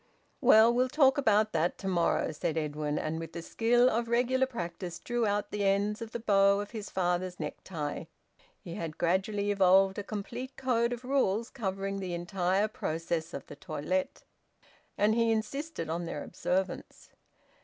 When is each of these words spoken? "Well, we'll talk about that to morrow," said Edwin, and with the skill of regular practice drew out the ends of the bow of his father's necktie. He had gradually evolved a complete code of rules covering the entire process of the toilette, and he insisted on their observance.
"Well, 0.41 0.73
we'll 0.73 0.89
talk 0.89 1.19
about 1.19 1.51
that 1.53 1.77
to 1.77 1.87
morrow," 1.87 2.31
said 2.31 2.57
Edwin, 2.57 2.97
and 2.97 3.19
with 3.19 3.33
the 3.33 3.43
skill 3.43 3.87
of 3.87 4.07
regular 4.07 4.47
practice 4.47 4.97
drew 4.97 5.27
out 5.27 5.51
the 5.51 5.63
ends 5.63 6.01
of 6.01 6.09
the 6.11 6.19
bow 6.19 6.59
of 6.59 6.71
his 6.71 6.89
father's 6.89 7.39
necktie. 7.39 8.05
He 8.63 8.73
had 8.73 8.97
gradually 8.97 9.51
evolved 9.51 9.99
a 9.99 10.03
complete 10.03 10.57
code 10.57 10.91
of 10.91 11.05
rules 11.05 11.51
covering 11.51 11.99
the 11.99 12.15
entire 12.15 12.67
process 12.67 13.31
of 13.31 13.45
the 13.45 13.55
toilette, 13.55 14.23
and 14.97 15.13
he 15.13 15.31
insisted 15.31 15.87
on 15.87 16.05
their 16.05 16.23
observance. 16.23 17.11